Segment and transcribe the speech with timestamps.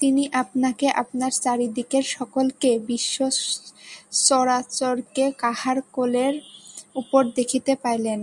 [0.00, 6.34] তিনি আপনাকে, আপনার চারি দিকের সকলকে, বিশ্বচরাচরকে কাহার কোলের
[6.94, 8.20] উপর দেখিতে পাইলেন।